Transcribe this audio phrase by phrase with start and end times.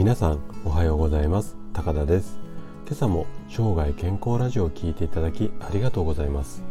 [0.00, 1.58] 皆さんおはようございます。
[1.74, 2.38] 高田です。
[2.86, 6.62] 今朝も生涯健康ラジオを聞いていただきありがとうございます。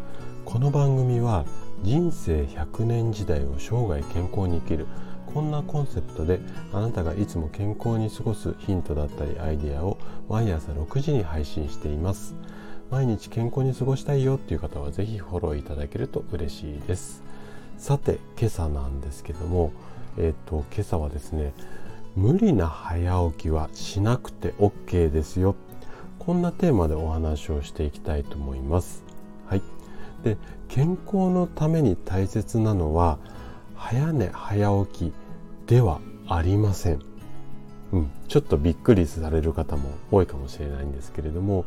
[0.46, 1.46] この番組は
[1.84, 4.88] 人生100年時代を生涯健康に生きる
[5.32, 6.40] こんなコンセプトで
[6.74, 12.34] あなたがいつも健康に過ごすヒントだったりアイデアを毎朝6時に配信しています。
[12.90, 17.22] 毎日健康に過ごしたいよっていう方はぜひフォローいただけると嬉しいです。
[17.78, 19.72] さて今朝なんですけども
[20.18, 21.54] えっ、と今朝はですね
[22.20, 25.56] 無理な早起きはしなくて OK ですよ。
[26.20, 29.06] こんなテーマでお話をしていきたいと思います。
[29.48, 29.62] はい。
[30.26, 30.36] で
[30.68, 33.20] 健康のために大切なのは
[33.74, 35.14] 早寝早起き
[35.66, 37.00] ではありません。
[37.94, 41.64] うん、ちょっとびっくりされる方も多いかもしれないんですけれども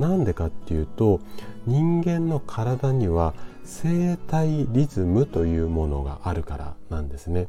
[0.00, 1.20] なんでかっていうと
[1.64, 3.34] 人間の体には
[3.64, 7.46] 生体リズムというものがあるからなんですね。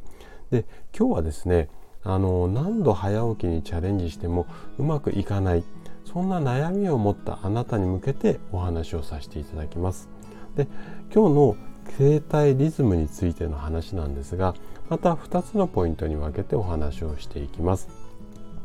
[0.52, 1.67] で今日はですね
[2.04, 4.46] あの何度早起きにチャレンジしても
[4.78, 5.64] うまくいかない
[6.06, 10.09] そんな悩みを持ったあなたに向けてお話をさせていただきます。
[10.56, 10.68] で
[11.14, 11.56] 今日の
[11.98, 14.56] 生体リズムについての話なんですが
[14.90, 17.90] また2つのポイントに分けてお話をしていきます。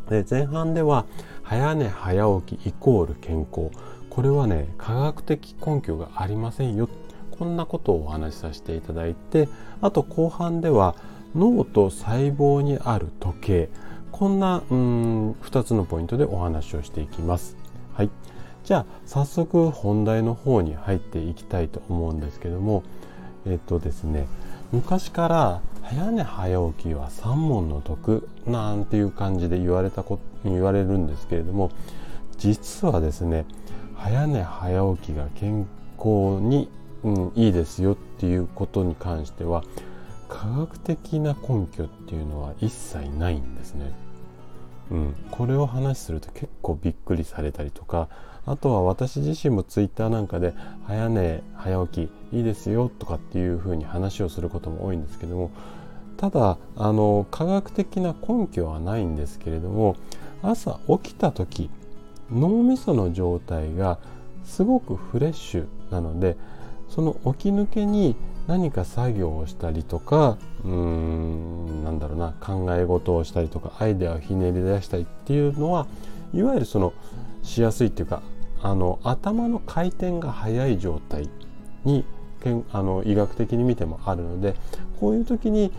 [0.08, 1.04] で前半では
[1.42, 3.70] 早寝早起きイコール健康
[4.10, 6.88] これはね科学的根拠がありませんよ
[7.38, 9.48] こんなことをお話しさせていただいて
[9.80, 10.96] あと後半では
[11.34, 13.68] 脳と細胞にある時計。
[14.12, 17.56] こんなうん2つのポイントでお話をしていきます。
[17.94, 18.10] はい、
[18.64, 22.82] じゃあ早速本題の方に入っていきたいと思うんですけども。
[23.46, 24.26] えっとですね。
[24.72, 31.70] 昔から早寝早起きは三問の得なんていう感じで言われたこ言われるんですけれども。
[32.38, 33.44] 実はですね
[33.96, 35.66] 早寝早起きが健
[35.98, 36.70] 康に、
[37.02, 39.64] うん、いいですよっていうことに関しては
[40.28, 43.92] 科学的な根拠っていうのは一切ないんですね。
[44.90, 48.08] うん、これを話すると結構びっくりされたりとか
[48.46, 50.54] あとは私自身もツイッターなんかで
[50.86, 55.50] 早寝早起きいいですよとかっていうふうに話をすることも多いんですけども
[56.16, 59.96] ただあの科学的な根拠はないんですけれども
[60.42, 61.68] 朝起きた時
[62.32, 63.98] 脳みその状態が
[64.44, 66.36] すごくフレッシュなので
[66.88, 68.16] その起き抜けに
[68.48, 75.86] 何か作業をしたりとかうーんなんだろうな考え事をしたりとかアイデアをひねり出したりっていうのは
[76.32, 76.94] いわゆるその
[77.42, 78.22] しやすいっていうか
[78.62, 81.28] あの頭の回転が速い状態
[81.84, 82.04] に
[82.72, 84.54] あの医学的に見てもあるので
[84.98, 85.70] こういう時に、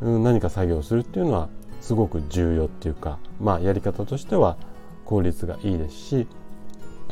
[0.00, 1.48] うん、何か作業をするっていうのは
[1.80, 4.56] すごく重要っていうかまあやり方としては
[5.04, 6.26] 効率がいいですし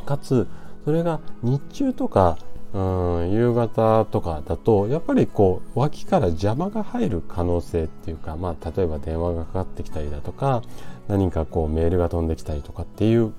[0.06, 0.46] かつ
[0.84, 2.38] それが日中とか
[2.74, 10.62] うん夕方とかだとやっぱりこう脇から邪魔が入る可能性っていうか、まあ、例えば電話がかかってきたりだとか
[11.08, 13.32] 何かこうメールが飛んできたりとかっていう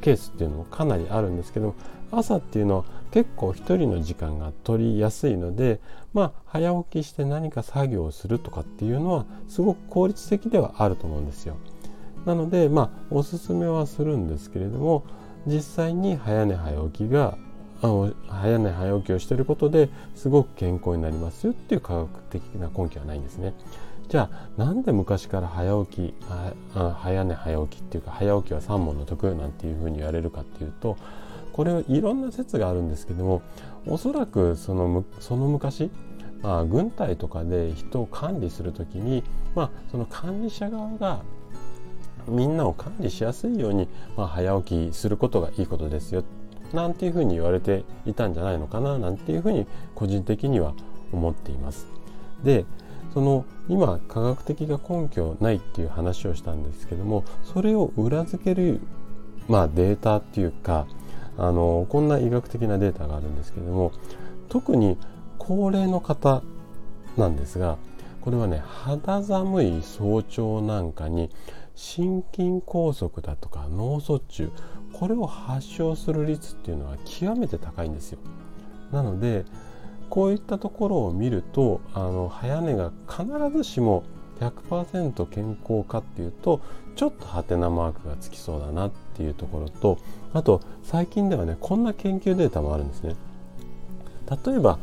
[0.00, 1.74] ケースっていうのもかなりあるんですけど
[2.10, 5.80] 朝っていうのは結構一人の時間が取りやすいので
[6.14, 11.56] まあ早起きして何か作業をするとかっていうのはすごく効率的ではあると思うんですよ。
[12.24, 15.04] なのでまあおすすめはするんですけれども
[15.46, 17.36] 実際に早寝早起きが
[18.28, 23.54] 早寝早起きをしていることですごく健康になりますよっていう科学的な根拠はないんですね。
[24.08, 26.14] じゃあなんで昔から早起き
[26.74, 30.96] 早寝早起きっていうか早起きは三問の得なんていうふうに言われるかっていうと
[31.52, 33.42] これいろんな説があるんですけども
[33.86, 35.90] おそらくそのその昔、
[36.42, 39.24] まあ、軍隊とかで人を管理する時に、
[39.54, 41.22] まあ、その管理者側が
[42.28, 46.24] みんなを管理しやすいように、まあ、早起きすることがいいことですよ
[46.74, 50.74] なんていうふうに言われていたんじゃないのかななんていうふうに個人的には
[51.12, 51.86] 思っています。
[52.42, 52.66] で
[53.14, 58.80] その今科学的が根拠ないっていう話をしたんですけどもそれを裏付ける、
[59.48, 60.86] まあ、データっていうか
[61.38, 63.92] あのこんな医学的なデータがあるんですけども
[64.48, 64.98] 特に
[65.38, 66.42] 高齢の方
[67.16, 67.78] なんですが
[68.20, 71.30] これはね肌寒い早朝なんかに
[71.76, 74.50] 心筋梗塞だとか脳卒中
[74.94, 78.18] これを発症する率っていうのは極めて高いんですよ。
[78.92, 79.44] なので
[80.08, 83.26] こういったところを見るとあの早寝が必
[83.56, 84.04] ずしも
[84.38, 86.60] 100%健康かっていうと
[86.94, 89.98] ちょっとハテナマークがつきそうだなっていうところと
[90.32, 93.16] あと最近ではねこんな研究データもあるんですね。
[94.46, 94.78] 例えば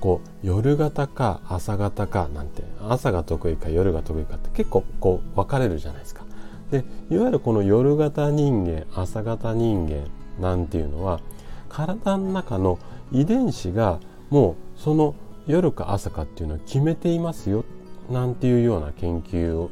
[0.00, 6.24] こう夜型か朝型かなんて朝が得意か夜が得意かって結構こう分かれるじゃないですか。
[6.70, 10.06] でいわゆるこの夜型人間朝型人間
[10.40, 11.20] なんていうのは
[11.68, 12.78] 体の中の
[13.12, 14.00] 遺伝子が
[14.30, 15.14] もうその
[15.46, 17.64] 夜か朝かっていうのを決めていますよ
[18.08, 19.68] なんていうような研究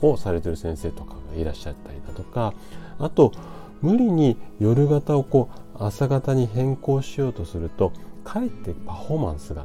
[0.00, 2.54] をされてる先生とかがいらっしゃったりだとか
[2.98, 3.32] あと
[3.82, 7.92] 無理に夜型をこう朝型に変更しようとすると
[8.24, 9.64] かえってパフォーマンスが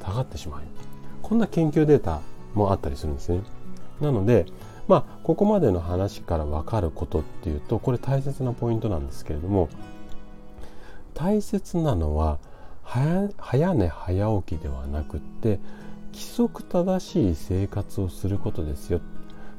[0.00, 0.60] 下がってしまう。
[1.22, 2.20] こんな研究データ
[2.54, 3.40] もあったりするんですね。
[4.00, 4.46] なので
[4.88, 9.68] まあここまでの話から分かることっていうとこれ大切なポイントなんですけれども
[11.14, 12.38] 大切なのは
[12.82, 15.58] 早寝早起きではなくって
[16.12, 19.00] 規則正しい生活をすることですよ。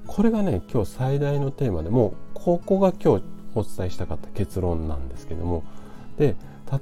[0.07, 5.63] これがね今日最大のテーマでもうここが今日お伝えしたかった結論なんですけども。
[6.17, 6.35] で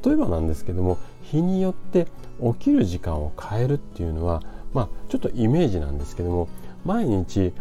[0.06, 2.08] 例えばなんですけども日によって
[2.42, 4.42] 起きる時間を変えるっていうのは
[4.74, 6.48] まあちょっとイメージなんですけども
[6.86, 7.54] 毎日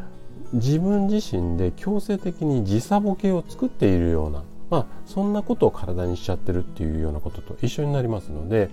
[0.55, 8.71] 自分自身で強制的に時差ボケを作っているようなまあそんなことを体にしちゃってるっていうようなことと一緒になりますので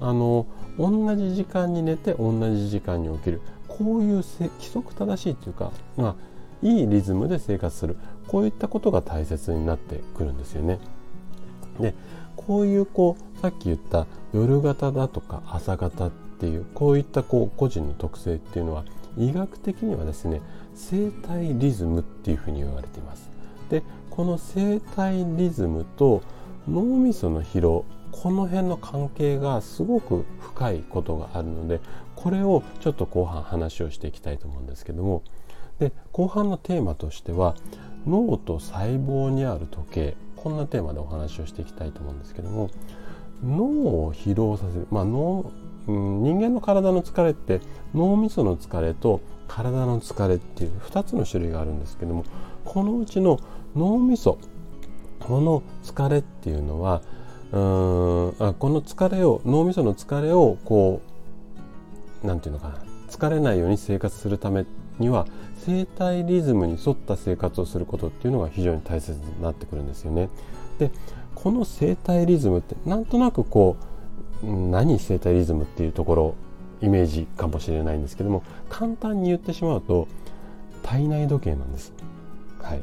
[0.00, 0.46] あの
[0.78, 6.16] 同じ時間に寝て同じ時間に起きるこういう規則正しいというか、まあ、
[6.62, 7.96] いいリズムで生活する
[8.26, 10.78] こういったことが大切になってくるんですよね。
[11.78, 11.94] で
[12.36, 18.84] こういうこうさっき言った夜型だとか朝型っていうこういったこう個人の特性っていうのは
[19.18, 20.40] 医学的にはですね
[20.74, 23.30] 生体リズムっていうふうに言われています。
[23.70, 26.22] でこの生体リズムと
[26.68, 31.80] 脳みその疲労この辺の関係がすごく深いことがあるので
[32.16, 35.22] これをちょっと後半話をしていきたいと思うんですけども
[35.78, 37.54] で後半のテーマとしては
[38.06, 42.70] 脳と細胞にある時計こんなテーマでお話をしていきたいと思うんですけども
[43.44, 45.52] 脳を疲労させる、まあ脳
[45.88, 47.60] うん、人間の体の疲れって
[47.94, 52.24] 脳みその疲れと体の疲れっていう2つの種類があるんですけども
[52.64, 53.40] このうちの
[53.74, 54.38] 脳みそ
[55.18, 57.02] この疲れっていうのは
[57.50, 61.00] うんあこの疲れを脳みその疲れをこ
[62.22, 64.66] う何て言うのかな疲れないように生活するため
[64.98, 65.26] には
[65.56, 70.28] 生体リズムに沿った生活をすることっていうのが非常に大切になってくるんですよね。
[70.78, 70.90] で
[71.34, 73.84] この生体リズムってなんとなくこう
[74.42, 76.34] 何生体リズムっていうところ
[76.80, 80.06] イメージかもしれないんですけども簡単に言ってしまうと
[80.82, 81.92] 体内時計なんです。
[82.62, 82.82] はい、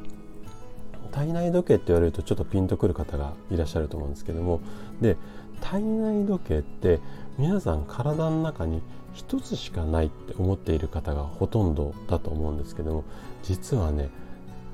[1.12, 4.60] 体内時計って言われるとちょっとピンとくる方がいらっしゃると思うんですけども
[5.02, 5.18] で
[5.62, 7.00] 体内時計って
[7.38, 8.82] 皆さん体の中に
[9.16, 13.04] 1つしかないって思っている方がほとんどだと思うんですけども
[13.44, 14.10] 実はね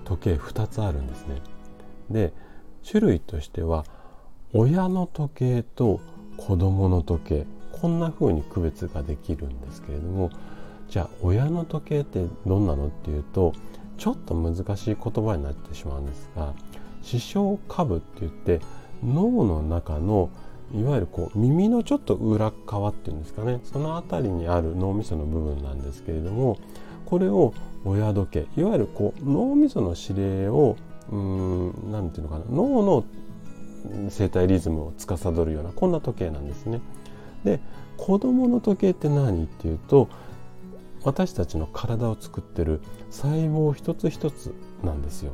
[0.05, 1.41] 時計2つあるんですね。
[2.09, 2.33] で
[2.89, 3.85] 種類としては
[4.53, 6.01] 親の時計と
[6.47, 7.45] 子供の時計。
[7.71, 10.29] こんな風に区別ができるんですけれども。
[10.89, 13.53] じゃあ親の時計ってどんなのっていうと
[13.97, 16.53] ちょっと難しい言葉になってしまうんですが
[17.01, 18.59] 視床下部って言って
[19.01, 20.29] 脳の中の
[20.75, 23.61] いわゆるこう耳のちょっと裏側っていうんですかね。
[23.63, 26.57] その辺りにある脳みその部分なんですけれども
[27.05, 27.53] これを
[27.85, 30.75] 親時計いわゆるこう脳みその指令を
[31.09, 32.43] 何て言うのかな。
[32.49, 33.05] 脳の
[34.09, 36.81] 生体リズムを司るようなこんな時計なんですね。
[37.43, 37.59] で
[37.97, 40.09] 子供の時計って何っていうと
[41.03, 45.33] 私たちの体を作ってる細胞一つ一つなんですよ。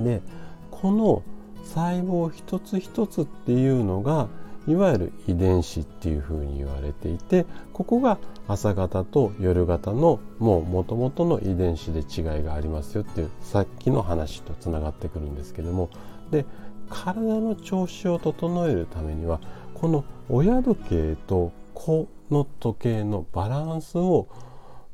[0.00, 0.22] で
[0.70, 1.22] この
[1.64, 4.28] 細胞一つ一つっていうのが
[4.68, 15.90] いわゆる遺伝子っていうふうに言われていてここが朝型と夜型のもう元々の遺伝子で違いがありますよっていうさっきの話とつながってくるんですけども
[16.30, 16.46] で
[16.92, 19.40] 体の調子を整えるためには
[19.74, 24.28] この親時計と子の時計のバランスを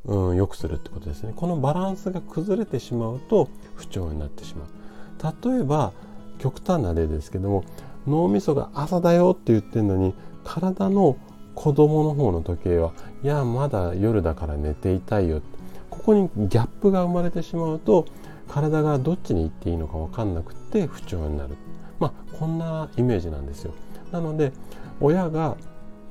[0.05, 1.35] うん、良くするってことですね。
[1.37, 5.51] このバランスが崩れてしまうと不調になってしまう。
[5.51, 5.93] 例えば
[6.39, 7.65] 極端な例ですけども
[8.07, 10.15] 脳みそが朝だよって言ってるのに
[10.45, 11.17] 体の
[11.55, 15.43] 子供の方の時計はいやまだ夜だから寝ていたいよ
[15.91, 18.07] ここにギャップが生まれてしまうと
[18.47, 21.57] 体がどっちに行っていいのか分かんなくて不調になる。
[21.99, 23.73] まあこんなイメージなんですよ。
[24.13, 24.53] なので
[25.01, 25.57] 親が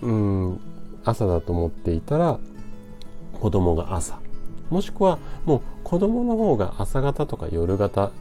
[0.01, 0.59] うん
[1.03, 2.39] 朝だと思っていたら
[3.39, 4.19] 子供が朝。
[4.69, 8.11] もしくはもう子供の方が朝方とか夜型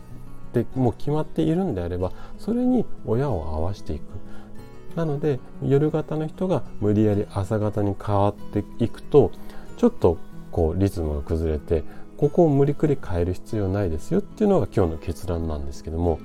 [0.53, 4.03] でもう決まっているんであればそれに親を合わせていく。
[4.95, 9.31] なので夜型の人が無理やり朝型に変わっていくと
[9.77, 10.17] ちょっと
[10.51, 11.85] こうリズムが崩れて
[12.17, 16.19] ここを無理くり変える必要ないですよっていうのが今日の結論なんですけども。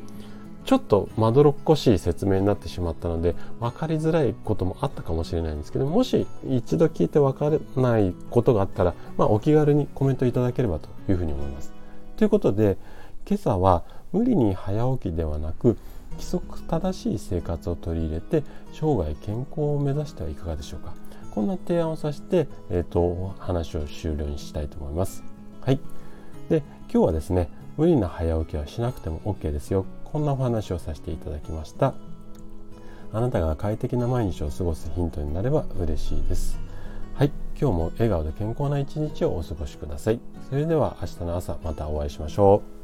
[0.65, 11.71] ちょっとまどろっこしい説明になってしまったので分かりづらいこともあったかもしれないんですけどもし一度聞いて分からないことがあったら、まあ、お気軽にコメントいただければというふうに思います。
[12.17, 12.77] ということで
[13.27, 15.77] 今朝は無理に早起きではなく
[16.13, 20.93] 規則正しい生活を取り入れて生涯健康を目指してはいかがでしょうか
[21.31, 25.23] こんな提案をさせて、えーと、話を終了にしたいと思います。
[25.61, 25.79] はい
[26.49, 31.93] で今日はですね無理な早起きはしなくても OK ですよこんなお話をさせていただきました。
[33.13, 36.59] あなたが快適な毎日を過ごすヒントになれば嬉しいです。
[37.15, 40.19] はい今日も笑顔で健康な一日をお過ごしください。
[40.49, 42.80] それでは明日の朝またお会いしましょう。